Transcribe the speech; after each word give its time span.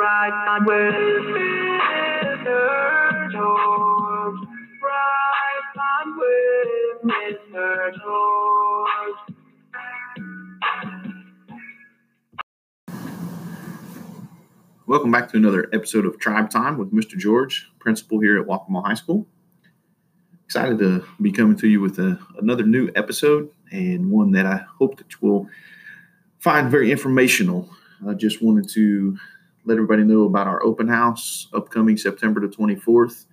Right 0.00 0.58
Mr. 0.62 1.02
George. 3.30 4.40
Right 4.82 5.60
Mr. 7.04 7.92
George. 8.00 9.20
Welcome 14.86 15.10
back 15.10 15.28
to 15.32 15.36
another 15.36 15.68
episode 15.74 16.06
of 16.06 16.18
Tribe 16.18 16.48
Time 16.48 16.78
with 16.78 16.94
Mr. 16.94 17.18
George, 17.18 17.70
principal 17.78 18.20
here 18.20 18.40
at 18.40 18.46
Waccamaw 18.46 18.86
High 18.86 18.94
School. 18.94 19.26
Excited 20.46 20.78
to 20.78 21.04
be 21.20 21.30
coming 21.30 21.58
to 21.58 21.68
you 21.68 21.82
with 21.82 21.98
a, 21.98 22.18
another 22.38 22.64
new 22.64 22.90
episode 22.96 23.50
and 23.70 24.10
one 24.10 24.30
that 24.30 24.46
I 24.46 24.64
hope 24.78 24.96
that 24.96 25.12
you 25.12 25.18
will 25.20 25.46
find 26.38 26.70
very 26.70 26.90
informational. 26.90 27.68
I 28.08 28.14
just 28.14 28.40
wanted 28.40 28.66
to 28.70 29.18
let 29.64 29.74
everybody 29.74 30.04
know 30.04 30.24
about 30.24 30.46
our 30.46 30.62
open 30.62 30.88
house 30.88 31.48
upcoming 31.52 31.96
September 31.96 32.40
the 32.40 32.48
24th. 32.48 33.26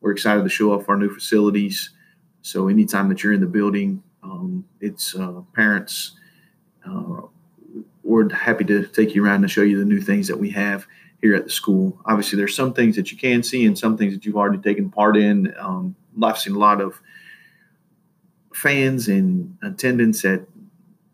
We're 0.00 0.12
excited 0.12 0.42
to 0.42 0.48
show 0.48 0.72
off 0.72 0.88
our 0.88 0.96
new 0.96 1.10
facilities. 1.10 1.90
So, 2.42 2.68
anytime 2.68 3.08
that 3.08 3.22
you're 3.22 3.32
in 3.32 3.40
the 3.40 3.46
building, 3.46 4.02
um, 4.22 4.64
it's 4.80 5.14
uh, 5.14 5.42
parents, 5.54 6.16
uh, 6.86 7.22
we're 8.02 8.32
happy 8.32 8.64
to 8.64 8.86
take 8.86 9.14
you 9.14 9.24
around 9.24 9.42
and 9.42 9.50
show 9.50 9.62
you 9.62 9.78
the 9.78 9.84
new 9.84 10.00
things 10.00 10.28
that 10.28 10.38
we 10.38 10.50
have 10.50 10.86
here 11.20 11.34
at 11.34 11.44
the 11.44 11.50
school. 11.50 12.00
Obviously, 12.06 12.36
there's 12.36 12.54
some 12.54 12.72
things 12.72 12.96
that 12.96 13.10
you 13.10 13.18
can 13.18 13.42
see 13.42 13.66
and 13.66 13.78
some 13.78 13.96
things 13.96 14.14
that 14.14 14.24
you've 14.24 14.36
already 14.36 14.58
taken 14.58 14.90
part 14.90 15.16
in. 15.16 15.54
Um, 15.58 15.96
I've 16.22 16.38
seen 16.38 16.54
a 16.54 16.58
lot 16.58 16.80
of 16.80 17.00
fans 18.54 19.08
and 19.08 19.56
attendance 19.62 20.24
at 20.24 20.42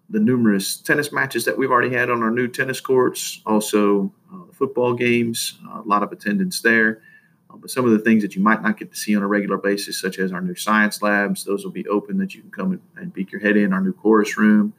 the 0.09 0.21
numerous 0.21 0.77
tennis 0.77 1.13
matches 1.13 1.45
that 1.45 1.57
we've 1.59 1.71
already 1.71 1.95
had 1.95 2.11
on 2.11 2.23
our 2.23 2.31
new 2.31 2.47
tennis 2.47 2.81
courts, 2.81 3.41
also 3.47 4.13
uh, 4.33 4.44
football 4.55 4.95
games, 4.95 5.59
uh, 5.69 5.81
a 5.81 5.87
lot 5.87 6.03
of 6.03 6.13
attendance 6.13 6.61
there. 6.61 7.03
Uh, 7.51 7.57
but 7.57 7.71
some 7.71 7.85
of 7.85 7.93
the 7.93 7.99
things 7.99 8.23
that 8.23 8.35
you 8.35 8.43
might 8.43 8.63
not 8.63 8.79
get 8.79 8.91
to 8.91 8.97
see 8.97 9.17
on 9.17 9.23
a 9.23 9.27
regular 9.27 9.59
basis, 9.59 10.01
such 10.01 10.19
as 10.19 10.33
our 10.33 10.41
new 10.41 10.55
science 10.55 11.03
labs, 11.03 11.45
those 11.45 11.65
will 11.65 11.73
be 11.73 11.87
open 11.89 12.19
that 12.19 12.35
you 12.35 12.41
can 12.41 12.51
come 12.51 12.81
and 12.97 13.15
peek 13.15 13.31
your 13.33 13.41
head 13.41 13.57
in. 13.57 13.73
Our 13.73 13.81
new 13.81 13.93
chorus 13.93 14.37
room, 14.39 14.73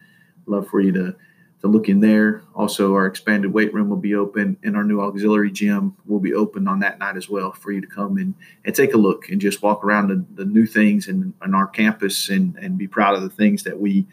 love 0.46 0.68
for 0.68 0.82
you 0.82 0.92
to 0.94 1.16
to 1.66 1.72
look 1.72 1.90
in 1.90 2.00
there. 2.00 2.44
Also, 2.54 2.94
our 2.94 3.08
expanded 3.08 3.52
weight 3.52 3.74
room 3.74 3.90
will 3.90 3.98
be 3.98 4.14
open, 4.14 4.58
and 4.64 4.76
our 4.76 4.84
new 4.84 5.02
auxiliary 5.02 5.52
gym 5.52 5.96
will 6.06 6.20
be 6.20 6.34
open 6.34 6.68
on 6.68 6.80
that 6.80 7.00
night 7.00 7.18
as 7.18 7.28
well 7.28 7.52
for 7.52 7.72
you 7.72 7.82
to 7.82 7.88
come 7.88 8.18
and, 8.18 8.36
and 8.66 8.76
take 8.76 8.94
a 8.94 8.98
look 8.98 9.30
and 9.30 9.42
just 9.42 9.64
walk 9.64 9.84
around 9.84 10.10
the, 10.10 10.24
the 10.36 10.46
new 10.46 10.66
things 10.68 11.08
in, 11.08 11.34
in 11.44 11.56
our 11.56 11.66
campus 11.66 12.30
and, 12.30 12.56
and 12.58 12.78
be 12.78 12.88
proud 12.88 13.16
of 13.16 13.24
the 13.24 13.30
things 13.30 13.64
that 13.64 13.80
we 13.80 14.06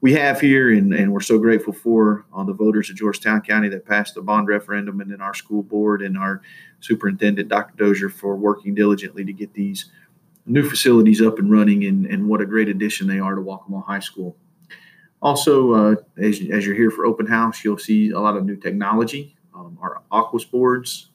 we 0.00 0.12
have 0.12 0.40
here, 0.40 0.72
and, 0.72 0.92
and 0.92 1.12
we're 1.12 1.20
so 1.20 1.38
grateful 1.38 1.72
for 1.72 2.26
all 2.32 2.44
the 2.44 2.52
voters 2.52 2.90
of 2.90 2.96
Georgetown 2.96 3.40
County 3.40 3.68
that 3.70 3.86
passed 3.86 4.14
the 4.14 4.22
bond 4.22 4.48
referendum, 4.48 5.00
and 5.00 5.10
then 5.10 5.20
our 5.20 5.34
school 5.34 5.62
board 5.62 6.02
and 6.02 6.18
our 6.18 6.42
superintendent, 6.80 7.48
Dr. 7.48 7.74
Dozier, 7.76 8.10
for 8.10 8.36
working 8.36 8.74
diligently 8.74 9.24
to 9.24 9.32
get 9.32 9.54
these 9.54 9.90
new 10.44 10.68
facilities 10.68 11.22
up 11.22 11.38
and 11.38 11.50
running, 11.50 11.84
and, 11.84 12.06
and 12.06 12.28
what 12.28 12.40
a 12.40 12.46
great 12.46 12.68
addition 12.68 13.06
they 13.06 13.18
are 13.18 13.34
to 13.34 13.40
Waccamaw 13.40 13.84
High 13.84 14.00
School. 14.00 14.36
Also, 15.22 15.72
uh, 15.72 15.96
as, 16.18 16.40
as 16.52 16.66
you're 16.66 16.76
here 16.76 16.90
for 16.90 17.06
open 17.06 17.26
house, 17.26 17.64
you'll 17.64 17.78
see 17.78 18.10
a 18.10 18.20
lot 18.20 18.36
of 18.36 18.44
new 18.44 18.56
technology. 18.56 19.34
Um, 19.54 19.78
our 19.80 20.02
Aquos 20.12 20.48
boards 20.48 21.08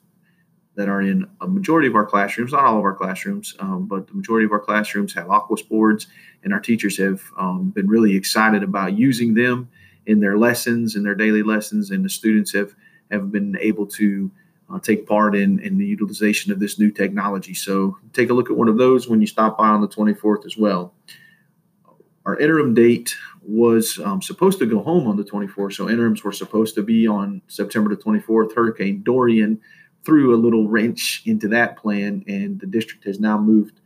that 0.74 0.88
are 0.88 1.02
in 1.02 1.28
a 1.40 1.46
majority 1.46 1.86
of 1.86 1.94
our 1.94 2.06
classrooms, 2.06 2.52
not 2.52 2.64
all 2.64 2.78
of 2.78 2.84
our 2.84 2.94
classrooms, 2.94 3.54
um, 3.58 3.86
but 3.86 4.06
the 4.06 4.14
majority 4.14 4.46
of 4.46 4.52
our 4.52 4.60
classrooms 4.60 5.12
have 5.12 5.26
Aquos 5.26 5.66
boards, 5.68 6.06
and 6.44 6.52
our 6.52 6.60
teachers 6.60 6.96
have 6.96 7.22
um, 7.38 7.70
been 7.70 7.88
really 7.88 8.16
excited 8.16 8.62
about 8.62 8.96
using 8.96 9.34
them 9.34 9.68
in 10.06 10.20
their 10.20 10.38
lessons, 10.38 10.96
in 10.96 11.02
their 11.02 11.14
daily 11.14 11.42
lessons, 11.42 11.90
and 11.90 12.04
the 12.04 12.08
students 12.08 12.52
have 12.52 12.74
have 13.10 13.30
been 13.30 13.56
able 13.60 13.86
to 13.86 14.30
uh, 14.72 14.78
take 14.78 15.06
part 15.06 15.34
in, 15.34 15.58
in 15.60 15.76
the 15.76 15.84
utilization 15.84 16.50
of 16.50 16.58
this 16.58 16.78
new 16.78 16.90
technology. 16.90 17.52
So 17.52 17.98
take 18.14 18.30
a 18.30 18.32
look 18.32 18.50
at 18.50 18.56
one 18.56 18.68
of 18.68 18.78
those 18.78 19.06
when 19.06 19.20
you 19.20 19.26
stop 19.26 19.58
by 19.58 19.66
on 19.66 19.82
the 19.82 19.88
24th 19.88 20.46
as 20.46 20.56
well. 20.56 20.94
Our 22.24 22.38
interim 22.38 22.72
date 22.72 23.14
was 23.42 23.98
um, 23.98 24.22
supposed 24.22 24.58
to 24.60 24.66
go 24.66 24.82
home 24.82 25.06
on 25.06 25.16
the 25.16 25.24
24th, 25.24 25.74
so 25.74 25.90
interims 25.90 26.24
were 26.24 26.32
supposed 26.32 26.74
to 26.76 26.82
be 26.82 27.06
on 27.06 27.42
September 27.48 27.94
the 27.94 28.02
24th. 28.02 28.54
Hurricane 28.54 29.02
Dorian 29.02 29.60
threw 30.04 30.34
a 30.34 30.36
little 30.36 30.68
wrench 30.68 31.22
into 31.26 31.48
that 31.48 31.76
plan, 31.76 32.24
and 32.26 32.58
the 32.60 32.66
district 32.66 33.04
has 33.04 33.20
now 33.20 33.38
moved 33.38 33.80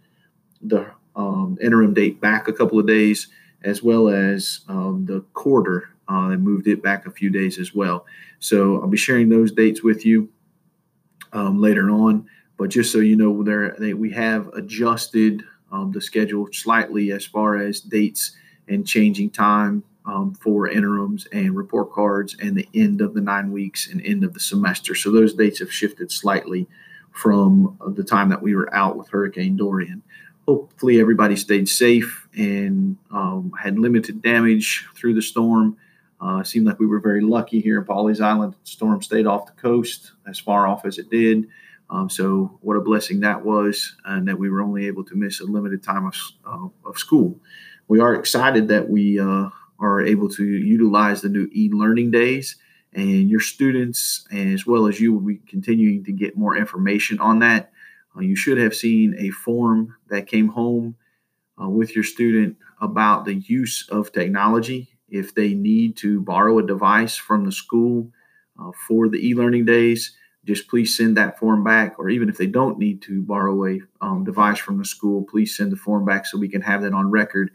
the 0.63 0.87
um, 1.15 1.59
interim 1.63 1.95
date 1.95 2.21
back 2.21 2.49
a 2.49 2.53
couple 2.53 2.79
of 2.79 2.87
days, 2.87 3.29
as 3.63 3.83
well 3.83 4.09
as 4.09 4.61
um, 4.69 5.05
the 5.07 5.21
quarter. 5.35 5.91
Uh, 6.09 6.29
they 6.29 6.37
moved 6.37 6.69
it 6.69 6.83
back 6.83 7.07
a 7.07 7.11
few 7.11 7.31
days 7.31 7.59
as 7.59 7.75
well. 7.75 8.07
So 8.39 8.81
I'll 8.81 8.89
be 8.89 8.97
sharing 8.97 9.29
those 9.29 9.51
dates 9.53 9.83
with 9.83 10.07
you 10.07 10.29
um, 11.33 11.61
later 11.61 11.91
on. 11.91 12.29
But 12.57 12.71
just 12.71 12.93
so 12.93 12.99
you 12.99 13.17
know, 13.17 13.43
there 13.43 13.77
they, 13.79 13.93
we 13.93 14.11
have 14.13 14.49
adjusted 14.49 15.43
um, 15.73 15.93
the 15.93 16.01
schedule 16.01 16.49
slightly 16.53 17.13
as 17.13 17.27
far 17.27 17.57
as 17.57 17.81
dates 17.81 18.37
and 18.69 18.87
changing 18.87 19.31
time 19.31 19.83
um, 20.07 20.35
for 20.35 20.69
interims 20.69 21.27
and 21.33 21.57
report 21.57 21.93
cards 21.93 22.37
and 22.41 22.57
the 22.57 22.69
end 22.75 23.01
of 23.01 23.15
the 23.15 23.21
nine 23.21 23.51
weeks 23.51 23.89
and 23.89 24.05
end 24.05 24.25
of 24.25 24.35
the 24.35 24.41
semester. 24.41 24.95
So 24.95 25.11
those 25.11 25.35
dates 25.35 25.59
have 25.59 25.73
shifted 25.73 26.13
slightly 26.13 26.67
from 27.11 27.79
the 27.95 28.05
time 28.05 28.29
that 28.29 28.43
we 28.43 28.55
were 28.55 28.73
out 28.75 28.97
with 28.97 29.09
Hurricane 29.09 29.57
Dorian. 29.57 30.03
Hopefully, 30.47 31.01
everybody 31.01 31.35
stayed 31.35 31.69
safe 31.69 32.29
and 32.37 32.97
um, 33.11 33.53
had 33.61 33.79
limited 33.79 34.23
damage 34.23 34.87
through 34.95 35.15
the 35.15 35.23
storm. 35.23 35.77
Uh, 36.21 36.43
seemed 36.45 36.67
like 36.67 36.79
we 36.79 36.87
were 36.87 37.01
very 37.01 37.21
lucky 37.21 37.61
here 37.61 37.79
in 37.79 37.85
Pawleys 37.85 38.21
Island. 38.21 38.53
The 38.53 38.71
storm 38.71 39.03
stayed 39.03 39.27
off 39.27 39.47
the 39.47 39.61
coast 39.61 40.13
as 40.27 40.39
far 40.39 40.67
off 40.67 40.85
as 40.85 40.99
it 40.99 41.11
did. 41.11 41.49
Um, 41.91 42.09
so, 42.09 42.59
what 42.63 42.77
a 42.77 42.81
blessing 42.81 43.21
that 43.21 43.45
was, 43.45 43.97
and 44.05 44.27
that 44.29 44.39
we 44.39 44.49
were 44.49 44.63
only 44.63 44.87
able 44.87 45.05
to 45.05 45.15
miss 45.15 45.41
a 45.41 45.45
limited 45.45 45.83
time 45.83 46.07
of, 46.07 46.17
uh, 46.47 46.89
of 46.89 46.99
school. 46.99 47.39
We 47.89 48.01
are 48.01 48.15
excited 48.15 48.69
that 48.69 48.89
we 48.89 49.21
uh, 49.21 49.51
are 49.79 50.01
able 50.01 50.29
to 50.29 50.45
utilize 50.45 51.21
the 51.21 51.29
new 51.29 51.49
e-learning 51.53 52.11
days 52.11 52.57
and 52.93 53.29
your 53.29 53.41
students 53.41 54.27
as 54.33 54.67
well 54.67 54.87
as 54.87 55.01
you 55.01 55.13
will 55.13 55.21
be 55.21 55.37
continuing 55.49 56.03
to 56.05 56.13
get 56.13 56.37
more 56.37 56.57
information 56.57 57.19
on 57.21 57.41
that. 57.41 57.71
Uh, 58.17 58.21
you 58.21 58.35
should 58.35 58.59
have 58.59 58.75
seen 58.75 59.15
a 59.19 59.31
form 59.31 59.95
that 60.09 60.27
came 60.27 60.49
home 60.49 60.97
uh, 61.61 61.69
with 61.69 61.95
your 61.95 62.05
student 62.05 62.57
about 62.81 63.25
the 63.25 63.35
use 63.35 63.87
of 63.91 64.13
technology. 64.13 64.89
If 65.09 65.35
they 65.35 65.55
need 65.55 65.97
to 65.99 66.21
borrow 66.21 66.59
a 66.59 66.67
device 66.67 67.17
from 67.17 67.45
the 67.45 67.53
school 67.53 68.11
uh, 68.59 68.71
for 68.87 69.09
the 69.09 69.19
e-learning 69.29 69.67
days 69.67 70.17
just 70.47 70.69
please 70.69 70.97
send 70.97 71.17
that 71.17 71.39
form 71.39 71.65
back 71.65 71.99
or 71.99 72.09
even 72.09 72.29
if 72.29 72.39
they 72.39 72.47
don't 72.47 72.79
need 72.79 73.03
to 73.03 73.21
borrow 73.23 73.67
a 73.67 73.81
um, 74.01 74.25
device 74.25 74.59
from 74.59 74.79
the 74.79 74.85
school 74.85 75.25
please 75.25 75.57
send 75.57 75.73
the 75.73 75.77
form 75.77 76.05
back 76.05 76.25
so 76.25 76.39
we 76.39 76.49
can 76.49 76.63
have 76.63 76.83
that 76.83 76.95
on 76.95 77.11
record 77.11 77.51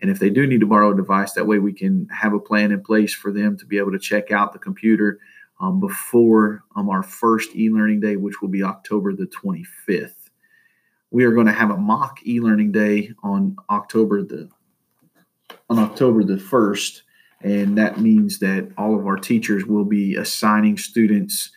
and 0.00 0.10
if 0.10 0.18
they 0.18 0.30
do 0.30 0.46
need 0.46 0.60
to 0.60 0.66
borrow 0.66 0.92
a 0.92 0.96
device, 0.96 1.32
that 1.32 1.46
way 1.46 1.58
we 1.58 1.72
can 1.72 2.06
have 2.08 2.34
a 2.34 2.38
plan 2.38 2.70
in 2.70 2.82
place 2.82 3.14
for 3.14 3.32
them 3.32 3.56
to 3.58 3.66
be 3.66 3.78
able 3.78 3.92
to 3.92 3.98
check 3.98 4.30
out 4.30 4.52
the 4.52 4.58
computer 4.58 5.18
um, 5.60 5.80
before 5.80 6.64
um, 6.76 6.90
our 6.90 7.02
first 7.02 7.56
e 7.56 7.70
learning 7.70 8.00
day, 8.00 8.16
which 8.16 8.42
will 8.42 8.48
be 8.48 8.62
October 8.62 9.14
the 9.14 9.26
25th. 9.26 10.12
We 11.10 11.24
are 11.24 11.32
going 11.32 11.46
to 11.46 11.52
have 11.52 11.70
a 11.70 11.76
mock 11.76 12.18
e 12.26 12.40
learning 12.40 12.72
day 12.72 13.12
on 13.22 13.56
October 13.70 14.22
the 14.22 14.50
on 15.70 15.78
October 15.78 16.24
the 16.24 16.36
1st. 16.36 17.02
And 17.42 17.78
that 17.78 18.00
means 18.00 18.38
that 18.40 18.70
all 18.76 18.98
of 18.98 19.06
our 19.06 19.16
teachers 19.16 19.64
will 19.64 19.84
be 19.84 20.16
assigning 20.16 20.78
students 20.78 21.50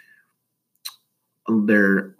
their 1.47 2.13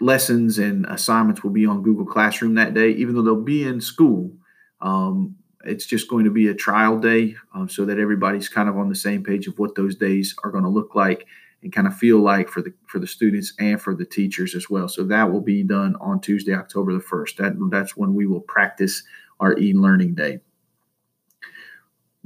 lessons 0.00 0.58
and 0.58 0.86
assignments 0.86 1.42
will 1.42 1.50
be 1.50 1.66
on 1.66 1.82
Google 1.82 2.06
Classroom 2.06 2.54
that 2.54 2.74
day, 2.74 2.90
even 2.90 3.14
though 3.14 3.22
they'll 3.22 3.42
be 3.42 3.64
in 3.64 3.80
school. 3.80 4.32
Um, 4.80 5.36
it's 5.64 5.86
just 5.86 6.08
going 6.08 6.24
to 6.24 6.30
be 6.30 6.48
a 6.48 6.54
trial 6.54 6.98
day 6.98 7.36
um, 7.54 7.68
so 7.68 7.84
that 7.84 7.98
everybody's 7.98 8.48
kind 8.48 8.68
of 8.68 8.78
on 8.78 8.88
the 8.88 8.94
same 8.94 9.22
page 9.22 9.46
of 9.46 9.58
what 9.58 9.74
those 9.74 9.94
days 9.94 10.34
are 10.42 10.50
going 10.50 10.64
to 10.64 10.70
look 10.70 10.94
like 10.94 11.26
and 11.62 11.72
kind 11.72 11.86
of 11.86 11.96
feel 11.96 12.18
like 12.18 12.48
for 12.48 12.62
the 12.62 12.72
for 12.86 12.98
the 12.98 13.06
students 13.06 13.52
and 13.58 13.80
for 13.80 13.94
the 13.94 14.04
teachers 14.04 14.54
as 14.54 14.70
well. 14.70 14.88
So 14.88 15.04
that 15.04 15.30
will 15.30 15.42
be 15.42 15.62
done 15.62 15.96
on 16.00 16.20
Tuesday, 16.20 16.54
October 16.54 16.94
the 16.94 17.00
first. 17.00 17.36
That 17.36 17.54
that's 17.70 17.96
when 17.96 18.14
we 18.14 18.26
will 18.26 18.40
practice 18.40 19.02
our 19.38 19.58
e-learning 19.58 20.14
day. 20.14 20.40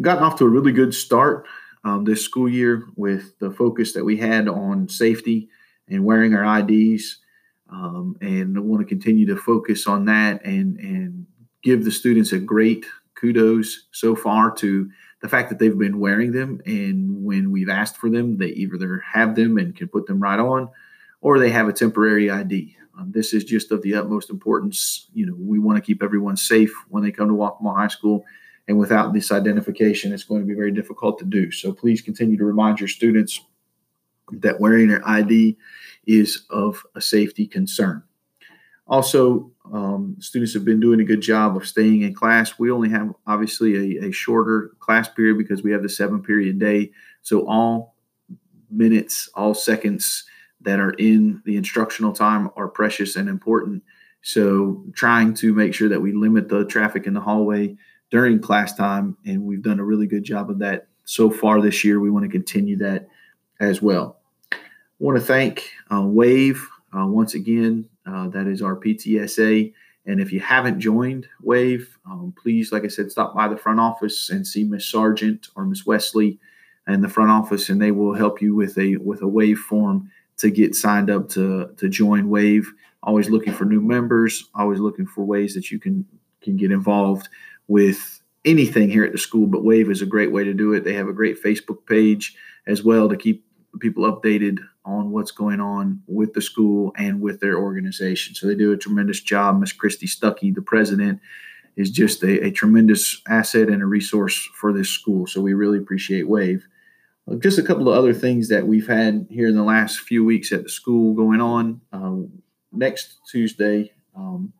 Gotten 0.00 0.24
off 0.24 0.38
to 0.38 0.44
a 0.44 0.48
really 0.48 0.72
good 0.72 0.94
start 0.94 1.46
um, 1.84 2.04
this 2.04 2.24
school 2.24 2.48
year 2.48 2.86
with 2.96 3.38
the 3.38 3.50
focus 3.50 3.92
that 3.92 4.04
we 4.04 4.16
had 4.16 4.48
on 4.48 4.88
safety 4.88 5.48
and 5.88 6.04
wearing 6.04 6.34
our 6.34 6.60
IDs, 6.60 7.18
um, 7.70 8.16
and 8.20 8.56
I 8.56 8.60
want 8.60 8.80
to 8.80 8.88
continue 8.88 9.26
to 9.26 9.36
focus 9.36 9.86
on 9.86 10.04
that 10.06 10.44
and 10.44 10.78
and 10.78 11.26
give 11.62 11.84
the 11.84 11.90
students 11.90 12.32
a 12.32 12.38
great 12.38 12.84
kudos 13.24 13.86
so 13.90 14.14
far 14.14 14.50
to 14.50 14.90
the 15.22 15.28
fact 15.30 15.48
that 15.48 15.58
they've 15.58 15.78
been 15.78 15.98
wearing 15.98 16.32
them. 16.32 16.60
And 16.66 17.24
when 17.24 17.50
we've 17.50 17.70
asked 17.70 17.96
for 17.96 18.10
them, 18.10 18.36
they 18.36 18.48
either 18.48 19.02
have 19.10 19.34
them 19.34 19.56
and 19.56 19.74
can 19.74 19.88
put 19.88 20.06
them 20.06 20.20
right 20.20 20.38
on, 20.38 20.68
or 21.22 21.38
they 21.38 21.48
have 21.48 21.66
a 21.66 21.72
temporary 21.72 22.30
ID. 22.30 22.76
Um, 22.98 23.10
this 23.12 23.32
is 23.32 23.44
just 23.44 23.72
of 23.72 23.80
the 23.80 23.94
utmost 23.94 24.28
importance. 24.28 25.08
You 25.14 25.24
know, 25.24 25.34
we 25.38 25.58
want 25.58 25.78
to 25.78 25.82
keep 25.82 26.02
everyone 26.02 26.36
safe 26.36 26.72
when 26.90 27.02
they 27.02 27.10
come 27.10 27.28
to 27.28 27.34
Waccamaw 27.34 27.74
High 27.74 27.88
School. 27.88 28.24
And 28.68 28.78
without 28.78 29.14
this 29.14 29.32
identification, 29.32 30.12
it's 30.12 30.24
going 30.24 30.42
to 30.42 30.46
be 30.46 30.54
very 30.54 30.70
difficult 30.70 31.18
to 31.20 31.24
do. 31.24 31.50
So 31.50 31.72
please 31.72 32.02
continue 32.02 32.36
to 32.36 32.44
remind 32.44 32.78
your 32.78 32.88
students 32.88 33.40
that 34.32 34.60
wearing 34.60 34.88
their 34.88 35.06
ID 35.08 35.56
is 36.06 36.44
of 36.50 36.82
a 36.94 37.00
safety 37.00 37.46
concern. 37.46 38.02
Also, 38.86 39.50
um, 39.72 40.16
students 40.20 40.52
have 40.52 40.64
been 40.64 40.80
doing 40.80 41.00
a 41.00 41.04
good 41.04 41.22
job 41.22 41.56
of 41.56 41.66
staying 41.66 42.02
in 42.02 42.14
class. 42.14 42.58
We 42.58 42.70
only 42.70 42.90
have 42.90 43.14
obviously 43.26 43.98
a, 43.98 44.08
a 44.08 44.12
shorter 44.12 44.72
class 44.78 45.08
period 45.08 45.38
because 45.38 45.62
we 45.62 45.72
have 45.72 45.82
the 45.82 45.88
seven 45.88 46.22
period 46.22 46.58
day. 46.58 46.90
So 47.22 47.48
all 47.48 47.96
minutes, 48.70 49.28
all 49.34 49.54
seconds 49.54 50.24
that 50.60 50.80
are 50.80 50.92
in 50.92 51.42
the 51.44 51.56
instructional 51.56 52.12
time 52.12 52.50
are 52.56 52.68
precious 52.68 53.16
and 53.16 53.28
important. 53.28 53.82
So 54.22 54.84
trying 54.94 55.34
to 55.34 55.54
make 55.54 55.74
sure 55.74 55.88
that 55.88 56.00
we 56.00 56.12
limit 56.12 56.48
the 56.48 56.64
traffic 56.64 57.06
in 57.06 57.14
the 57.14 57.20
hallway 57.20 57.76
during 58.10 58.40
class 58.40 58.74
time, 58.74 59.16
and 59.26 59.42
we've 59.42 59.62
done 59.62 59.80
a 59.80 59.84
really 59.84 60.06
good 60.06 60.24
job 60.24 60.50
of 60.50 60.58
that 60.60 60.88
so 61.04 61.30
far 61.30 61.60
this 61.60 61.84
year. 61.84 62.00
We 62.00 62.10
want 62.10 62.24
to 62.24 62.30
continue 62.30 62.76
that 62.78 63.08
as 63.60 63.82
well. 63.82 64.20
I 64.52 64.56
want 64.98 65.18
to 65.18 65.24
thank 65.24 65.70
uh, 65.92 66.02
Wave 66.02 66.66
uh, 66.96 67.06
once 67.06 67.34
again. 67.34 67.88
Uh, 68.06 68.28
that 68.28 68.46
is 68.46 68.62
our 68.62 68.76
PTSA. 68.76 69.72
And 70.06 70.20
if 70.20 70.32
you 70.32 70.40
haven't 70.40 70.80
joined 70.80 71.26
Wave, 71.42 71.96
um, 72.06 72.34
please, 72.40 72.72
like 72.72 72.84
I 72.84 72.88
said, 72.88 73.10
stop 73.10 73.34
by 73.34 73.48
the 73.48 73.56
front 73.56 73.80
office 73.80 74.28
and 74.28 74.46
see 74.46 74.64
Miss 74.64 74.86
Sargent 74.86 75.48
or 75.56 75.64
Miss 75.64 75.86
Wesley 75.86 76.38
in 76.86 77.00
the 77.00 77.08
front 77.08 77.30
office, 77.30 77.70
and 77.70 77.80
they 77.80 77.90
will 77.90 78.14
help 78.14 78.42
you 78.42 78.54
with 78.54 78.76
a 78.78 78.96
with 78.96 79.22
a 79.22 79.28
Wave 79.28 79.58
form 79.58 80.10
to 80.36 80.50
get 80.50 80.74
signed 80.74 81.10
up 81.10 81.28
to 81.30 81.70
to 81.78 81.88
join 81.88 82.28
Wave. 82.28 82.70
Always 83.02 83.30
looking 83.30 83.54
for 83.54 83.64
new 83.64 83.80
members. 83.80 84.44
Always 84.54 84.80
looking 84.80 85.06
for 85.06 85.24
ways 85.24 85.54
that 85.54 85.70
you 85.70 85.78
can 85.78 86.04
can 86.42 86.56
get 86.56 86.70
involved 86.70 87.30
with 87.68 88.20
anything 88.44 88.90
here 88.90 89.04
at 89.04 89.12
the 89.12 89.18
school. 89.18 89.46
But 89.46 89.64
Wave 89.64 89.90
is 89.90 90.02
a 90.02 90.06
great 90.06 90.32
way 90.32 90.44
to 90.44 90.52
do 90.52 90.74
it. 90.74 90.84
They 90.84 90.92
have 90.94 91.08
a 91.08 91.14
great 91.14 91.42
Facebook 91.42 91.86
page 91.86 92.36
as 92.66 92.82
well 92.82 93.08
to 93.08 93.16
keep 93.16 93.46
people 93.80 94.04
updated 94.04 94.58
on 94.84 95.10
what's 95.10 95.30
going 95.30 95.60
on 95.60 96.02
with 96.06 96.34
the 96.34 96.42
school 96.42 96.92
and 96.96 97.20
with 97.20 97.40
their 97.40 97.58
organization. 97.58 98.34
So 98.34 98.46
they 98.46 98.54
do 98.54 98.72
a 98.72 98.76
tremendous 98.76 99.20
job. 99.20 99.58
Miss 99.58 99.72
Christy 99.72 100.06
Stuckey, 100.06 100.54
the 100.54 100.62
president, 100.62 101.20
is 101.76 101.90
just 101.90 102.22
a, 102.22 102.46
a, 102.46 102.50
tremendous 102.50 103.20
asset 103.28 103.68
and 103.68 103.82
a 103.82 103.86
resource 103.86 104.48
for 104.54 104.72
this 104.72 104.88
school. 104.88 105.26
So 105.26 105.40
we 105.40 105.54
really 105.54 105.78
appreciate 105.78 106.28
Wave. 106.28 106.66
Uh, 107.30 107.36
just 107.36 107.58
a 107.58 107.62
couple 107.62 107.88
of 107.88 107.96
other 107.96 108.12
things 108.12 108.48
that 108.48 108.66
we've 108.66 108.86
had 108.86 109.26
here 109.30 109.48
in 109.48 109.56
the 109.56 109.64
last 109.64 110.00
few 110.00 110.24
weeks 110.24 110.52
at 110.52 110.62
the 110.62 110.68
school 110.68 111.14
going 111.14 111.40
on. 111.40 111.80
Um, 111.92 112.42
next 112.72 113.16
Tuesday 113.30 113.92
um, 114.14 114.52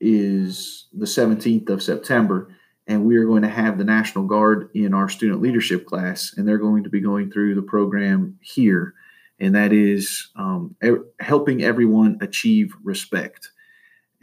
is 0.00 0.86
the 0.92 1.06
17th 1.06 1.68
of 1.68 1.82
September 1.82 2.54
and 2.86 3.04
we 3.04 3.16
are 3.16 3.24
going 3.26 3.42
to 3.42 3.48
have 3.48 3.78
the 3.78 3.84
National 3.84 4.24
Guard 4.26 4.70
in 4.74 4.92
our 4.94 5.08
student 5.08 5.40
leadership 5.40 5.86
class, 5.86 6.34
and 6.36 6.46
they're 6.46 6.58
going 6.58 6.84
to 6.84 6.90
be 6.90 7.00
going 7.00 7.30
through 7.30 7.54
the 7.54 7.62
program 7.62 8.38
here, 8.40 8.94
and 9.38 9.54
that 9.54 9.72
is 9.72 10.30
um, 10.36 10.76
helping 11.20 11.62
everyone 11.62 12.18
achieve 12.20 12.74
respect. 12.82 13.50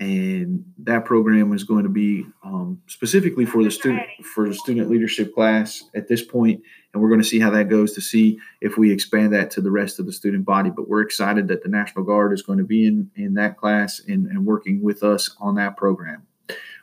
And 0.02 0.64
that 0.78 1.04
program 1.04 1.52
is 1.52 1.66
going 1.66 1.84
to 1.84 1.90
be 1.90 2.26
um, 2.42 2.82
specifically 2.88 3.46
for 3.46 3.62
the 3.64 3.72
student 3.72 4.02
for 4.24 4.48
the 4.48 4.56
student 4.56 4.90
leadership 4.90 5.34
class 5.34 5.84
at 5.94 6.08
this 6.08 6.24
point, 6.24 6.62
and 6.94 7.02
we're 7.02 7.10
going 7.10 7.22
to 7.22 7.28
see 7.28 7.40
how 7.40 7.50
that 7.50 7.68
goes 7.68 7.94
to 7.96 8.02
see 8.02 8.40
if 8.62 8.78
we 8.78 8.94
expand 8.94 9.34
that 9.34 9.52
to 9.52 9.62
the 9.62 9.72
rest 9.72 10.00
of 10.00 10.06
the 10.06 10.14
student 10.14 10.46
body. 10.46 10.70
But 10.70 10.88
we're 10.88 11.02
excited 11.02 11.50
that 11.50 11.64
the 11.64 11.70
National 11.70 12.06
Guard 12.06 12.32
is 12.32 12.42
going 12.42 12.60
to 12.60 12.66
be 12.66 12.88
in 12.88 13.12
in 13.16 13.34
that 13.34 13.58
class 13.58 14.02
and, 14.08 14.26
and 14.28 14.46
working 14.46 14.82
with 14.82 15.04
us 15.04 15.36
on 15.42 15.56
that 15.56 15.76
program. 15.76 16.26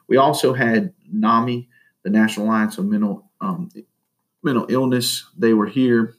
We 0.09 0.17
also 0.17 0.53
had 0.53 0.93
NAMI, 1.13 1.69
the 2.03 2.11
National 2.11 2.47
Alliance 2.47 2.79
of 2.79 2.87
Mental 2.87 3.29
um, 3.41 3.71
Mental 4.43 4.67
Illness. 4.69 5.27
They 5.37 5.53
were 5.53 5.67
here 5.67 6.15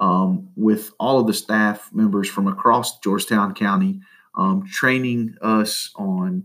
um, 0.00 0.48
with 0.56 0.90
all 0.98 1.20
of 1.20 1.26
the 1.26 1.34
staff 1.34 1.90
members 1.92 2.28
from 2.28 2.48
across 2.48 2.98
Georgetown 3.00 3.54
County, 3.54 4.00
um, 4.34 4.66
training 4.66 5.36
us 5.40 5.92
on 5.96 6.44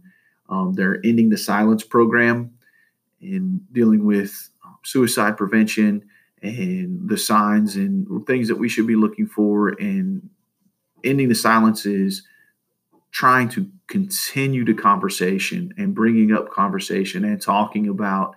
um, 0.50 0.74
their 0.74 1.00
Ending 1.04 1.30
the 1.30 1.38
Silence 1.38 1.84
program 1.84 2.52
in 3.22 3.62
dealing 3.72 4.06
with 4.06 4.50
um, 4.64 4.78
suicide 4.84 5.38
prevention 5.38 6.04
and 6.42 7.10
the 7.10 7.18
signs 7.18 7.76
and 7.76 8.26
things 8.28 8.48
that 8.48 8.56
we 8.56 8.70
should 8.70 8.88
be 8.88 8.96
looking 8.96 9.26
for. 9.26 9.70
And 9.70 10.30
ending 11.04 11.30
the 11.30 11.36
silence 11.36 11.86
is 11.86 12.24
trying 13.18 13.50
to 13.50 13.68
continue 13.88 14.64
the 14.64 14.76
conversation 14.76 15.74
and 15.76 15.96
bringing 15.96 16.32
up 16.32 16.52
conversation 16.52 17.26
and 17.26 17.42
talking 17.42 17.88
about 17.88 18.36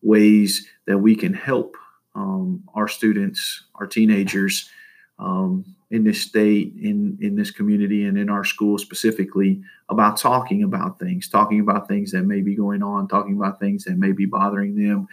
ways 0.00 0.66
that 0.86 0.96
we 0.96 1.14
can 1.14 1.34
help 1.34 1.76
um, 2.14 2.64
our 2.74 2.88
students, 2.88 3.64
our 3.74 3.86
teenagers 3.86 4.70
um, 5.18 5.76
in 5.90 6.02
this 6.02 6.22
state, 6.22 6.72
in 6.80 7.18
in 7.20 7.36
this 7.36 7.50
community, 7.50 8.06
and 8.06 8.16
in 8.16 8.30
our 8.30 8.42
school 8.42 8.78
specifically 8.78 9.60
about 9.90 10.16
talking 10.16 10.62
about 10.62 10.98
things, 10.98 11.28
talking 11.28 11.60
about 11.60 11.86
things 11.86 12.10
that 12.12 12.22
may 12.22 12.40
be 12.40 12.56
going 12.56 12.82
on, 12.82 13.08
talking 13.08 13.36
about 13.36 13.60
things 13.60 13.84
that 13.84 13.98
may 13.98 14.12
be 14.12 14.24
bothering 14.24 14.74
them, 14.76 15.08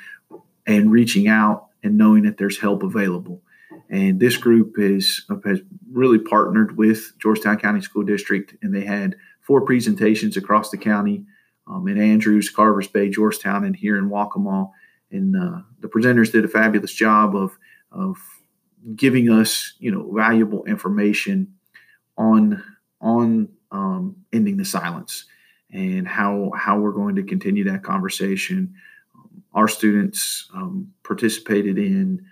and 0.65 0.93
reaching 0.93 1.27
out 1.27 1.67
and 1.83 1.97
knowing 1.97 2.23
that 2.23 2.37
there's 2.37 2.57
help 2.57 2.83
available. 2.83 3.41
And 3.89 4.19
this 4.19 4.37
group 4.37 4.75
is 4.77 5.25
has 5.45 5.61
really 5.91 6.19
partnered 6.19 6.77
with 6.77 7.17
Georgetown 7.19 7.57
County 7.57 7.81
School 7.81 8.03
District, 8.03 8.55
and 8.61 8.73
they 8.73 8.85
had 8.85 9.15
four 9.41 9.61
presentations 9.61 10.37
across 10.37 10.69
the 10.69 10.77
county 10.77 11.25
um, 11.67 11.87
in 11.87 11.99
Andrews, 11.99 12.49
Carvers 12.49 12.87
Bay, 12.87 13.09
Georgetown, 13.09 13.63
and 13.63 13.75
here 13.75 13.97
in 13.97 14.09
Waccamaw. 14.09 14.69
And 15.11 15.35
uh, 15.35 15.61
the 15.79 15.87
presenters 15.87 16.31
did 16.31 16.45
a 16.45 16.49
fabulous 16.49 16.93
job 16.93 17.35
of 17.35 17.57
of 17.91 18.17
giving 18.95 19.29
us, 19.29 19.73
you 19.79 19.91
know, 19.91 20.11
valuable 20.13 20.63
information 20.65 21.53
on 22.17 22.63
on 23.01 23.49
um, 23.71 24.15
ending 24.33 24.57
the 24.57 24.65
silence 24.65 25.25
and 25.71 26.07
how 26.07 26.51
how 26.55 26.79
we're 26.79 26.91
going 26.91 27.15
to 27.15 27.23
continue 27.23 27.63
that 27.63 27.83
conversation. 27.83 28.73
Um, 29.15 29.43
our 29.53 29.67
students 29.67 30.47
um, 30.53 30.91
participated 31.03 31.79
in 31.79 32.23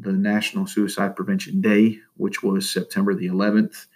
the 0.00 0.12
National 0.12 0.66
Suicide 0.66 1.16
Prevention 1.16 1.60
Day, 1.60 1.98
which 2.16 2.42
was 2.42 2.70
September 2.70 3.14
the 3.14 3.28
11th. 3.28 3.86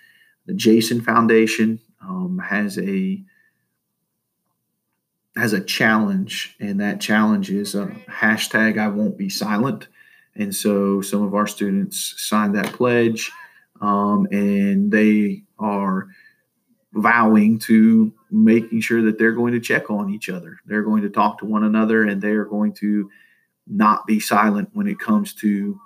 The 0.46 0.54
Jason 0.54 1.00
Foundation 1.00 1.80
um, 2.00 2.38
has 2.38 2.78
a 2.78 3.22
has 5.36 5.52
a 5.52 5.60
challenge, 5.60 6.56
and 6.58 6.80
that 6.80 7.00
challenge 7.00 7.50
is 7.50 7.74
a 7.74 7.86
hashtag 8.08 8.78
I 8.78 8.88
won't 8.88 9.16
be 9.16 9.28
silent. 9.28 9.86
And 10.34 10.54
so 10.54 11.00
some 11.00 11.22
of 11.22 11.34
our 11.34 11.46
students 11.46 12.14
signed 12.16 12.56
that 12.56 12.72
pledge, 12.72 13.30
um, 13.80 14.26
and 14.32 14.90
they 14.90 15.44
are 15.58 16.08
vowing 16.92 17.58
to 17.60 18.12
making 18.30 18.80
sure 18.80 19.02
that 19.02 19.18
they're 19.18 19.32
going 19.32 19.52
to 19.52 19.60
check 19.60 19.90
on 19.90 20.10
each 20.10 20.28
other. 20.28 20.58
They're 20.66 20.82
going 20.82 21.02
to 21.02 21.10
talk 21.10 21.38
to 21.38 21.44
one 21.44 21.64
another, 21.64 22.04
and 22.04 22.20
they 22.20 22.30
are 22.30 22.44
going 22.44 22.72
to 22.74 23.10
not 23.68 24.06
be 24.06 24.20
silent 24.20 24.70
when 24.72 24.86
it 24.86 24.98
comes 24.98 25.34
to 25.34 25.78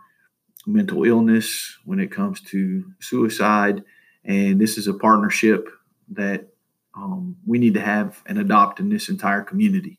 mental 0.66 1.04
illness, 1.04 1.76
when 1.84 1.98
it 1.98 2.10
comes 2.10 2.40
to 2.40 2.84
suicide. 3.00 3.82
And 4.24 4.60
this 4.60 4.78
is 4.78 4.86
a 4.86 4.94
partnership 4.94 5.68
that 6.10 6.48
um, 6.94 7.36
we 7.46 7.58
need 7.58 7.74
to 7.74 7.80
have 7.80 8.22
and 8.26 8.38
adopt 8.38 8.78
in 8.78 8.88
this 8.88 9.08
entire 9.08 9.42
community. 9.42 9.98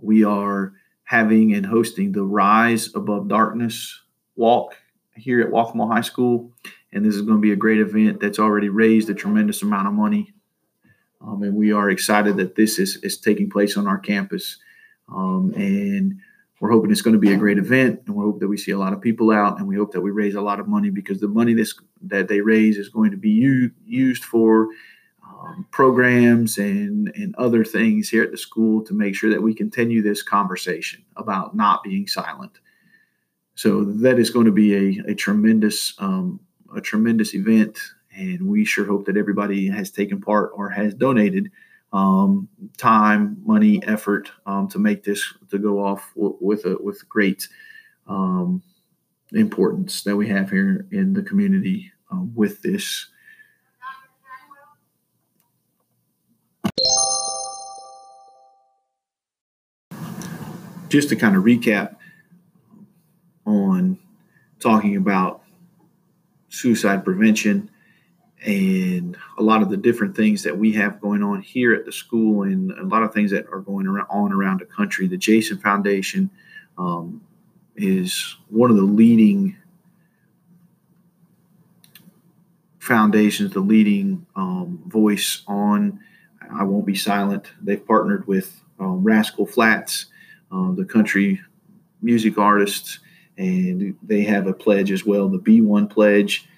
We 0.00 0.24
are 0.24 0.72
having 1.04 1.52
and 1.54 1.66
hosting 1.66 2.12
the 2.12 2.22
Rise 2.22 2.94
Above 2.94 3.28
Darkness 3.28 4.00
walk 4.36 4.76
here 5.16 5.40
at 5.40 5.50
Waccamaw 5.50 5.92
High 5.92 6.00
School. 6.02 6.52
And 6.92 7.04
this 7.04 7.14
is 7.14 7.22
going 7.22 7.38
to 7.38 7.42
be 7.42 7.52
a 7.52 7.56
great 7.56 7.80
event 7.80 8.20
that's 8.20 8.38
already 8.38 8.68
raised 8.68 9.10
a 9.10 9.14
tremendous 9.14 9.62
amount 9.62 9.88
of 9.88 9.92
money. 9.92 10.32
Um, 11.20 11.42
and 11.42 11.54
we 11.54 11.72
are 11.72 11.90
excited 11.90 12.36
that 12.38 12.54
this 12.54 12.78
is, 12.78 12.96
is 13.02 13.18
taking 13.18 13.50
place 13.50 13.76
on 13.76 13.86
our 13.86 13.98
campus. 13.98 14.58
Um, 15.12 15.52
and 15.54 16.20
we're 16.60 16.70
hoping 16.70 16.90
it's 16.90 17.00
going 17.00 17.14
to 17.14 17.18
be 17.18 17.32
a 17.32 17.38
great 17.38 17.56
event, 17.56 18.02
and 18.06 18.14
we 18.14 18.22
hope 18.22 18.38
that 18.38 18.48
we 18.48 18.58
see 18.58 18.70
a 18.70 18.78
lot 18.78 18.92
of 18.92 19.00
people 19.00 19.30
out, 19.30 19.58
and 19.58 19.66
we 19.66 19.76
hope 19.76 19.92
that 19.92 20.00
we 20.02 20.10
raise 20.10 20.34
a 20.34 20.42
lot 20.42 20.60
of 20.60 20.68
money 20.68 20.90
because 20.90 21.18
the 21.18 21.26
money 21.26 21.54
that 21.54 22.28
they 22.28 22.42
raise 22.42 22.76
is 22.76 22.90
going 22.90 23.10
to 23.10 23.16
be 23.16 23.30
u- 23.30 23.70
used 23.86 24.24
for 24.24 24.68
um, 25.26 25.66
programs 25.70 26.58
and 26.58 27.10
and 27.16 27.34
other 27.36 27.64
things 27.64 28.10
here 28.10 28.22
at 28.22 28.30
the 28.30 28.36
school 28.36 28.82
to 28.84 28.92
make 28.92 29.16
sure 29.16 29.30
that 29.30 29.42
we 29.42 29.54
continue 29.54 30.02
this 30.02 30.22
conversation 30.22 31.02
about 31.16 31.56
not 31.56 31.82
being 31.82 32.06
silent. 32.06 32.58
So 33.54 33.84
that 33.84 34.18
is 34.18 34.30
going 34.30 34.46
to 34.46 34.52
be 34.52 34.98
a, 34.98 35.10
a 35.12 35.14
tremendous 35.14 35.94
um, 35.98 36.40
a 36.76 36.80
tremendous 36.82 37.34
event, 37.34 37.78
and 38.14 38.46
we 38.46 38.66
sure 38.66 38.84
hope 38.84 39.06
that 39.06 39.16
everybody 39.16 39.66
has 39.68 39.90
taken 39.90 40.20
part 40.20 40.52
or 40.54 40.68
has 40.68 40.92
donated 40.92 41.50
um, 41.92 42.48
time, 42.76 43.36
money, 43.44 43.82
effort 43.84 44.30
um, 44.46 44.68
to 44.68 44.78
make 44.78 45.04
this 45.04 45.34
to 45.50 45.58
go 45.58 45.84
off 45.84 46.12
w- 46.14 46.36
with 46.40 46.64
a 46.64 46.76
with 46.80 47.08
great 47.08 47.48
um, 48.06 48.62
importance 49.32 50.02
that 50.02 50.16
we 50.16 50.28
have 50.28 50.50
here 50.50 50.86
in 50.92 51.12
the 51.12 51.22
community 51.22 51.92
uh, 52.12 52.20
with 52.34 52.62
this. 52.62 53.06
Just 60.88 61.08
to 61.10 61.16
kind 61.16 61.36
of 61.36 61.44
recap 61.44 61.96
on 63.46 63.98
talking 64.58 64.96
about 64.96 65.42
suicide 66.48 67.04
prevention 67.04 67.70
and 68.46 69.16
a 69.38 69.42
lot 69.42 69.62
of 69.62 69.68
the 69.68 69.76
different 69.76 70.16
things 70.16 70.42
that 70.42 70.56
we 70.56 70.72
have 70.72 71.00
going 71.00 71.22
on 71.22 71.42
here 71.42 71.74
at 71.74 71.84
the 71.84 71.92
school 71.92 72.44
and 72.44 72.70
a 72.72 72.84
lot 72.84 73.02
of 73.02 73.12
things 73.12 73.30
that 73.30 73.46
are 73.52 73.60
going 73.60 73.86
on 73.86 74.32
around 74.32 74.60
the 74.60 74.66
country. 74.66 75.06
The 75.06 75.18
Jason 75.18 75.58
Foundation 75.58 76.30
um, 76.78 77.20
is 77.76 78.36
one 78.48 78.70
of 78.70 78.76
the 78.76 78.82
leading 78.82 79.56
foundations, 82.78 83.52
the 83.52 83.60
leading 83.60 84.26
um, 84.36 84.82
voice 84.86 85.42
on 85.46 86.00
I 86.52 86.64
Won't 86.64 86.86
Be 86.86 86.94
Silent. 86.94 87.52
They've 87.60 87.86
partnered 87.86 88.26
with 88.26 88.58
um, 88.78 89.04
Rascal 89.04 89.46
Flatts, 89.46 90.06
uh, 90.50 90.72
the 90.72 90.86
country 90.86 91.40
music 92.00 92.38
artists, 92.38 93.00
and 93.36 93.94
they 94.02 94.22
have 94.22 94.46
a 94.46 94.54
pledge 94.54 94.90
as 94.90 95.04
well, 95.04 95.28
the 95.28 95.38
B1 95.38 95.90
Pledge 95.90 96.48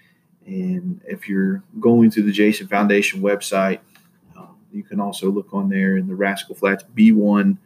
and 0.47 1.01
if 1.07 1.29
you're 1.29 1.63
going 1.81 2.11
to 2.11 2.23
the 2.23 2.33
Jason 2.33 2.67
Foundation 2.69 3.21
website, 3.21 3.81
uh, 4.37 4.47
you 4.73 4.83
can 4.83 5.01
also 5.01 5.31
look 5.31 5.53
on 5.53 5.69
there 5.69 5.97
in 5.97 6.09
the 6.09 6.15
Rascal 6.15 6.55
Flatts 6.55 6.85
B1 6.97 7.59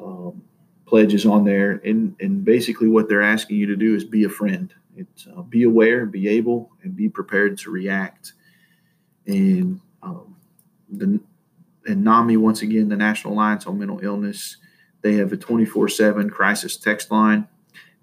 um, 0.00 0.42
pledges 0.86 1.24
on 1.24 1.44
there. 1.44 1.80
And, 1.84 2.16
and 2.20 2.44
basically, 2.44 2.88
what 2.88 3.08
they're 3.08 3.22
asking 3.22 3.56
you 3.56 3.66
to 3.66 3.76
do 3.76 3.94
is 3.94 4.04
be 4.04 4.24
a 4.24 4.28
friend. 4.28 4.72
It's 4.96 5.26
uh, 5.26 5.42
be 5.42 5.62
aware, 5.62 6.04
be 6.04 6.28
able, 6.28 6.70
and 6.82 6.94
be 6.94 7.08
prepared 7.08 7.56
to 7.58 7.70
react. 7.70 8.34
And 9.26 9.80
um, 10.02 10.36
the 10.90 11.20
and 11.86 12.04
NAMI, 12.04 12.36
once 12.36 12.62
again, 12.62 12.88
the 12.88 12.96
National 12.96 13.32
Alliance 13.34 13.66
on 13.66 13.78
Mental 13.78 14.00
Illness, 14.02 14.58
they 15.02 15.14
have 15.14 15.32
a 15.32 15.36
24 15.36 15.88
7 15.88 16.28
crisis 16.28 16.76
text 16.76 17.10
line. 17.10 17.48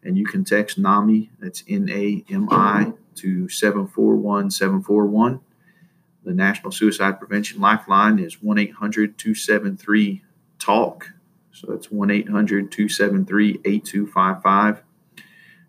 And 0.08 0.18
you 0.18 0.26
can 0.26 0.46
text 0.46 0.78
NAMI, 0.78 1.30
that's 1.38 1.66
N 1.68 1.90
A 1.92 2.24
M 2.30 2.48
I 2.50 2.94
to 3.16 3.50
741 3.50 4.50
741. 4.50 5.42
The 6.24 6.34
National 6.34 6.72
Suicide 6.72 7.20
Prevention 7.20 7.60
Lifeline 7.60 8.18
is 8.18 8.42
1 8.42 8.58
800 8.58 9.18
273 9.18 10.24
TALK. 10.60 11.10
So 11.52 11.68
that's 11.70 11.92
1 11.92 12.10
800 12.10 12.72
273 12.72 13.60
8255. 13.66 14.82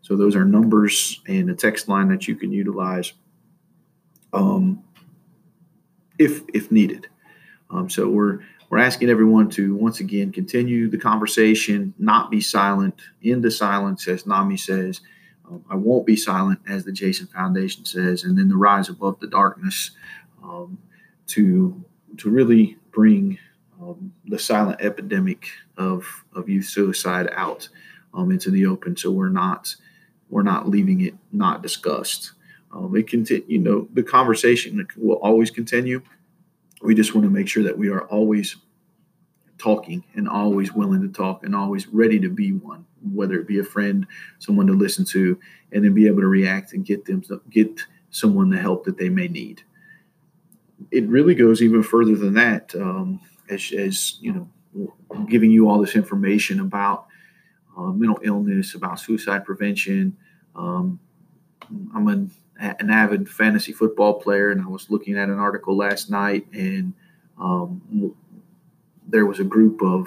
So 0.03 0.15
those 0.15 0.37
are 0.37 0.45
numbers 0.45 1.21
and 1.27 1.51
a 1.51 1.55
text 1.57 1.89
line 1.89 2.07
that 2.07 2.29
you 2.29 2.37
can 2.37 2.53
utilize 2.53 3.15
um, 4.33 4.85
if, 6.17 6.43
if 6.55 6.71
needed. 6.71 7.09
Um, 7.71 7.91
so 7.91 8.09
we're 8.09 8.39
we're 8.69 8.79
asking 8.79 9.09
everyone 9.09 9.49
to 9.51 9.75
once 9.75 10.01
again 10.01 10.31
continue 10.31 10.89
the 10.89 10.99
conversation, 10.99 11.95
not 11.99 12.31
be 12.31 12.41
silent, 12.41 12.95
into 13.23 13.51
silence, 13.51 14.07
as 14.09 14.27
NAMI 14.27 14.59
says, 14.59 15.01
um, 15.51 15.65
I 15.71 15.75
won't 15.75 16.07
be 16.07 16.17
silent, 16.17 16.61
as 16.69 16.85
the 16.85 16.93
Jason 16.93 17.27
Foundation 17.29 17.85
says, 17.85 18.25
and 18.25 18.37
then 18.37 18.49
the 18.49 18.57
rise 18.57 18.89
above 18.89 19.19
the 19.21 19.27
darkness 19.27 19.93
um, 20.43 20.79
to 21.29 21.83
to 22.19 22.31
really 22.31 22.77
bring 22.91 23.39
um, 23.81 24.13
the 24.27 24.39
silent 24.39 24.81
epidemic 24.81 25.49
of 25.77 26.25
of 26.35 26.49
youth 26.49 26.67
suicide 26.67 27.29
out 27.33 27.69
um, 28.13 28.31
into 28.31 28.51
the 28.51 28.67
open. 28.67 28.97
So 28.97 29.11
we're 29.11 29.29
not 29.29 29.75
we're 30.29 30.43
not 30.43 30.69
leaving 30.69 31.01
it 31.01 31.15
not 31.33 31.63
discussed. 31.63 32.33
Um, 32.71 32.95
it 32.95 33.09
continue, 33.09 33.45
you 33.49 33.59
know, 33.59 33.89
the 33.95 34.03
conversation 34.03 34.87
will 34.97 35.17
always 35.17 35.51
continue. 35.51 36.03
We 36.83 36.95
just 36.95 37.15
want 37.15 37.25
to 37.25 37.31
make 37.31 37.49
sure 37.49 37.63
that 37.65 37.77
we 37.77 37.89
are 37.89 38.07
always 38.07 38.57
talking 39.59 40.05
and 40.15 40.29
always 40.29 40.73
willing 40.73 41.03
to 41.03 41.09
talk 41.09 41.43
and 41.43 41.55
always 41.55 41.89
ready 41.89 42.21
to 42.21 42.29
be 42.29 42.53
one, 42.53 42.87
whether 43.13 43.35
it 43.35 43.49
be 43.49 43.59
a 43.59 43.65
friend, 43.65 44.07
someone 44.39 44.67
to 44.69 44.73
listen 44.73 45.05
to, 45.07 45.39
and 45.73 45.85
then 45.85 45.95
be 45.95 46.07
able 46.07 46.21
to 46.21 46.29
react 46.29 46.73
and 46.73 46.87
get 46.87 47.05
them 47.05 47.23
get 47.51 47.81
someone 48.11 48.49
the 48.49 48.59
help 48.59 48.85
that 48.85 48.97
they 48.97 49.09
may 49.09 49.29
need. 49.29 49.63
It 50.91 51.07
really 51.09 51.35
goes 51.35 51.61
even 51.61 51.83
further 51.83 52.15
than 52.15 52.35
that, 52.35 52.75
um, 52.77 53.21
as, 53.51 53.73
as 53.77 54.19
you 54.21 54.33
know, 54.33 54.49
giving 55.29 55.51
you 55.51 55.69
all 55.69 55.81
this 55.81 55.97
information 55.97 56.61
about 56.61 57.07
uh, 57.77 57.91
mental 57.93 58.21
illness, 58.23 58.75
about 58.75 59.01
suicide 59.01 59.45
prevention. 59.45 60.17
Um, 60.55 61.01
I'm 61.95 62.09
an, 62.09 62.31
an 62.59 62.91
avid 62.91 63.29
fantasy 63.29 63.73
football 63.73 64.15
player, 64.15 64.51
and 64.51 64.61
I 64.63 64.67
was 64.67 64.91
looking 64.91 65.17
at 65.17 65.29
an 65.29 65.39
article 65.39 65.77
last 65.77 66.11
night 66.11 66.47
and 66.53 66.93
um, 67.41 68.15
there 69.07 69.27
was 69.27 69.41
a 69.41 69.45
group 69.45 69.83
of 69.83 70.07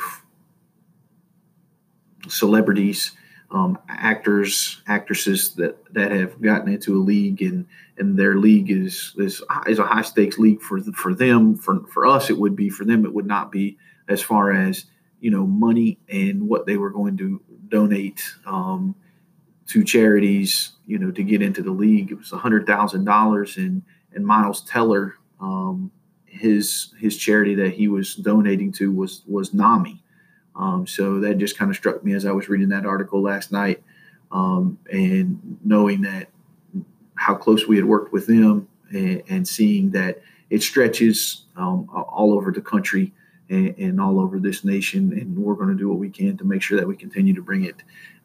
celebrities, 2.28 3.12
um, 3.52 3.78
actors, 3.90 4.82
actresses 4.88 5.56
that 5.56 5.78
that 5.94 6.12
have 6.12 6.42
gotten 6.42 6.72
into 6.72 6.96
a 6.96 7.02
league, 7.02 7.42
and 7.42 7.66
and 7.98 8.18
their 8.18 8.38
league 8.38 8.72
is 8.72 9.14
is 9.18 9.44
is 9.68 9.80
a 9.80 9.86
high 9.86 10.04
stakes 10.04 10.38
league 10.38 10.62
for 10.62 10.80
for 10.94 11.14
them. 11.14 11.56
For 11.56 11.82
for 11.88 12.06
us, 12.06 12.30
it 12.30 12.38
would 12.38 12.56
be 12.56 12.70
for 12.70 12.86
them. 12.86 13.06
It 13.06 13.14
would 13.14 13.26
not 13.26 13.52
be 13.52 13.78
as 14.08 14.22
far 14.22 14.52
as 14.52 14.86
you 15.20 15.32
know 15.32 15.46
money 15.46 15.98
and 16.08 16.48
what 16.48 16.66
they 16.66 16.78
were 16.78 16.92
going 16.92 17.18
to 17.18 17.42
donate 17.68 18.22
um, 18.46 18.96
to 19.72 19.84
charities. 19.84 20.74
You 20.86 21.00
know, 21.00 21.12
to 21.12 21.24
get 21.24 21.42
into 21.42 21.62
the 21.62 21.72
league, 21.72 22.12
it 22.12 22.18
was 22.18 22.32
hundred 22.32 22.68
thousand 22.68 23.06
dollars, 23.06 23.58
and 23.58 23.82
and 24.14 24.26
Miles 24.26 24.62
Teller. 24.62 25.16
Um, 25.40 25.92
his 26.26 26.94
his 27.00 27.18
charity 27.18 27.56
that 27.56 27.74
he 27.74 27.88
was 27.88 28.16
donating 28.16 28.72
to 28.74 28.92
was 28.92 29.24
was 29.28 29.54
NAMI. 29.54 30.02
Um, 30.56 30.86
so 30.86 31.20
that 31.22 31.38
just 31.38 31.58
kind 31.58 31.72
of 31.72 31.78
struck 31.78 32.04
me 32.04 32.14
as 32.14 32.26
I 32.26 32.32
was 32.32 32.50
reading 32.50 32.70
that 32.70 32.86
article 32.86 33.22
last 33.22 33.52
night, 33.52 33.82
um, 34.32 34.78
and 34.92 35.58
knowing 35.64 36.02
that 36.02 36.30
how 37.16 37.36
close 37.36 37.68
we 37.68 37.78
had 37.78 37.86
worked 37.86 38.12
with 38.12 38.28
them, 38.28 38.68
and, 38.90 39.24
and 39.30 39.48
seeing 39.48 39.92
that 39.92 40.22
it 40.50 40.62
stretches 40.62 41.44
um, 41.56 41.88
all 41.94 42.34
over 42.34 42.52
the 42.52 42.62
country 42.62 43.14
and, 43.50 44.00
all 44.00 44.20
over 44.20 44.40
this 44.40 44.64
nation, 44.64 45.12
and 45.14 45.38
we're 45.38 45.56
going 45.56 45.70
to 45.70 45.76
do 45.76 45.90
what 45.90 45.98
we 45.98 46.10
can 46.10 46.38
to 46.38 46.46
make 46.46 46.62
sure 46.62 46.78
that 46.78 46.88
we 46.88 46.96
continue 46.96 47.34
to 47.34 47.42
bring 47.42 47.66
it 47.66 47.76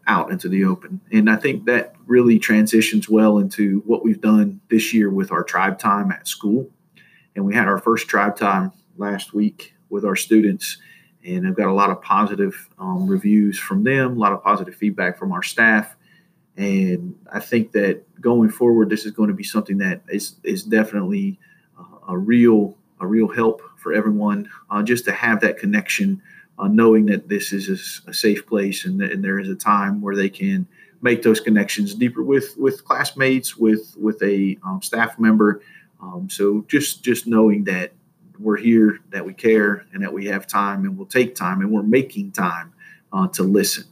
out 0.07 0.31
into 0.31 0.49
the 0.49 0.65
open. 0.65 1.01
And 1.13 1.29
I 1.29 1.37
think 1.37 1.65
that 1.67 1.95
really 2.07 2.39
transitions 2.39 3.09
well 3.09 3.39
into 3.39 3.83
what 3.87 4.05
we've 4.05 4.21
done 4.21 4.61
this 4.71 4.95
year 4.95 5.11
with 5.11 5.33
our 5.33 5.43
tribe 5.43 5.79
time 5.79 6.13
at 6.13 6.29
school 6.29 6.71
and 7.35 7.45
we 7.45 7.55
had 7.55 7.69
our 7.69 7.79
first 7.79 8.09
tribe 8.09 8.37
time 8.37 8.73
last 8.97 9.35
week 9.35 9.75
with 9.91 10.05
our 10.05 10.17
students 10.17 10.79
and 11.25 11.47
I've 11.47 11.57
got 11.57 11.67
a 11.67 11.73
lot 11.73 11.91
of 11.91 12.01
positive 12.01 12.69
um, 12.79 13.07
reviews 13.07 13.59
from 13.59 13.83
them, 13.83 14.17
a 14.17 14.21
lot 14.21 14.33
of 14.33 14.45
positive 14.45 14.77
feedback 14.77 15.19
from 15.19 15.33
our 15.33 15.43
staff. 15.43 15.97
And 16.57 17.17
I 17.33 17.41
think 17.41 17.73
that 17.73 18.05
going 18.21 18.49
forward, 18.49 18.91
this 18.91 19.05
is 19.05 19.11
going 19.11 19.29
to 19.29 19.35
be 19.35 19.43
something 19.43 19.79
that 19.79 20.03
is, 20.09 20.37
is 20.45 20.63
definitely 20.63 21.39
a 22.09 22.17
real 22.17 22.77
a 22.99 23.07
real 23.07 23.29
help 23.29 23.61
for 23.77 23.93
everyone 23.93 24.49
uh, 24.71 24.83
just 24.83 25.05
to 25.05 25.13
have 25.13 25.41
that 25.41 25.59
connection, 25.59 26.23
uh, 26.59 26.69
knowing 26.69 27.07
that 27.07 27.29
this 27.29 27.53
is 27.53 27.69
a, 28.07 28.11
a 28.11 28.15
safe 28.15 28.47
place 28.47 28.85
and, 28.85 29.01
and, 29.03 29.23
there 29.23 29.39
is 29.39 29.49
a 29.49 29.55
time 29.55 30.01
where 30.01 30.17
they 30.17 30.29
can 30.29 30.67
make 31.03 31.23
those 31.23 31.41
connections 31.41 31.95
deeper 31.95 32.23
with 32.23 32.57
with 32.57 32.85
classmates, 32.85 33.57
with 33.57 33.95
with 33.99 34.23
a 34.23 34.59
um, 34.67 34.81
staff 34.83 35.19
member, 35.19 35.61
um, 36.01 36.29
so 36.31 36.65
just 36.69 37.03
just 37.03 37.27
knowing 37.27 37.65
that 37.65 37.93
we're 38.39 38.57
here, 38.57 39.01
that 39.11 39.25
we 39.25 39.33
care, 39.33 39.87
and 39.93 40.03
that 40.03 40.13
we 40.13 40.27
have 40.27 40.47
time, 40.47 40.85
and 40.85 40.97
we'll 40.97 41.07
take 41.07 41.35
time, 41.35 41.61
and 41.61 41.71
we're 41.71 41.83
making 41.83 42.33
time 42.33 42.73
uh, 43.13 43.29
to 43.29 43.43
listen, 43.43 43.85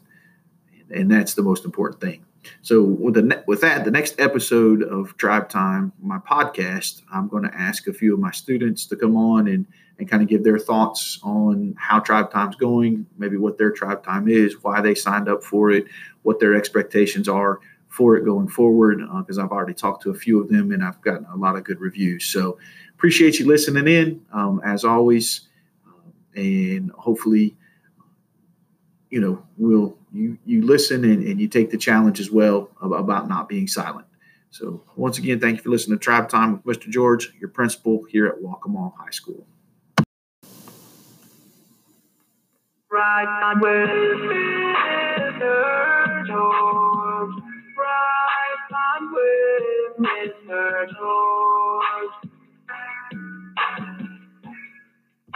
and 0.90 1.10
that's 1.10 1.34
the 1.34 1.42
most 1.42 1.64
important 1.64 2.00
thing. 2.00 2.24
So 2.62 2.82
with 2.82 3.14
the 3.14 3.42
with 3.46 3.60
that, 3.60 3.84
the 3.84 3.90
next 3.90 4.20
episode 4.20 4.82
of 4.82 5.16
Tribe 5.16 5.48
Time, 5.48 5.92
my 6.00 6.18
podcast, 6.18 7.02
I'm 7.12 7.28
going 7.28 7.44
to 7.44 7.54
ask 7.54 7.86
a 7.86 7.92
few 7.92 8.14
of 8.14 8.20
my 8.20 8.30
students 8.30 8.86
to 8.86 8.96
come 8.96 9.16
on 9.16 9.48
and 9.48 9.66
and 9.98 10.10
kind 10.10 10.22
of 10.22 10.28
give 10.28 10.42
their 10.42 10.58
thoughts 10.58 11.20
on 11.22 11.74
how 11.78 12.00
Tribe 12.00 12.30
Time's 12.30 12.56
going, 12.56 13.06
maybe 13.16 13.36
what 13.36 13.58
their 13.58 13.70
Tribe 13.70 14.02
Time 14.02 14.28
is, 14.28 14.62
why 14.62 14.80
they 14.80 14.94
signed 14.94 15.28
up 15.28 15.44
for 15.44 15.70
it, 15.70 15.86
what 16.22 16.40
their 16.40 16.54
expectations 16.54 17.28
are 17.28 17.60
for 17.94 18.16
it 18.16 18.24
going 18.24 18.48
forward 18.48 18.98
because 19.18 19.38
uh, 19.38 19.44
I've 19.44 19.52
already 19.52 19.72
talked 19.72 20.02
to 20.02 20.10
a 20.10 20.14
few 20.14 20.40
of 20.40 20.48
them 20.48 20.72
and 20.72 20.82
I've 20.82 21.00
gotten 21.00 21.26
a 21.32 21.36
lot 21.36 21.54
of 21.54 21.62
good 21.62 21.80
reviews. 21.80 22.24
So 22.24 22.58
appreciate 22.92 23.38
you 23.38 23.46
listening 23.46 23.86
in 23.86 24.20
um, 24.32 24.60
as 24.64 24.84
always, 24.84 25.42
uh, 25.86 26.40
and 26.40 26.90
hopefully, 26.90 27.56
you 29.10 29.20
know, 29.20 29.46
we'll 29.56 29.96
you 30.14 30.38
you 30.46 30.62
listen 30.62 31.04
and, 31.04 31.26
and 31.26 31.40
you 31.40 31.48
take 31.48 31.70
the 31.70 31.76
challenge 31.76 32.20
as 32.20 32.30
well 32.30 32.70
about 32.80 33.28
not 33.28 33.48
being 33.48 33.66
silent. 33.66 34.06
So 34.50 34.84
once 34.94 35.18
again, 35.18 35.40
thank 35.40 35.56
you 35.56 35.62
for 35.64 35.70
listening 35.70 35.98
to 35.98 36.02
Tribe 36.02 36.28
Time 36.28 36.62
with 36.64 36.78
Mr. 36.78 36.88
George, 36.88 37.32
your 37.40 37.50
principal 37.50 38.04
here 38.04 38.26
at 38.26 38.36
Waccamaw 38.40 38.92
High 38.96 39.10
School. 39.10 39.44
On 42.96 43.60
with 43.60 43.90
Mr. 43.90 45.42
George. 46.28 47.42
On 48.72 49.12
with 49.12 49.98
Mr. 49.98 50.88
George. 50.96 51.63